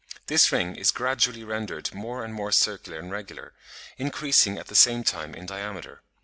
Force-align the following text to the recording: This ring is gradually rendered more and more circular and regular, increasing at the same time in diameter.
This 0.25 0.51
ring 0.51 0.75
is 0.77 0.89
gradually 0.89 1.43
rendered 1.43 1.93
more 1.93 2.25
and 2.25 2.33
more 2.33 2.51
circular 2.51 2.97
and 2.97 3.11
regular, 3.11 3.53
increasing 3.99 4.57
at 4.57 4.65
the 4.65 4.73
same 4.73 5.03
time 5.03 5.35
in 5.35 5.45
diameter. 5.45 6.01